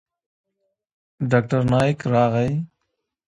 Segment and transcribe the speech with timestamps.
[1.29, 2.49] ډاکتر نايک راغى.